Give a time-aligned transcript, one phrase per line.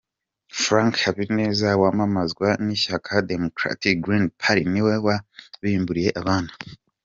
[0.61, 6.53] Franck Habineza wamamazwa n'ishyaka Democratic Green Party ni we wabimburiye abandi.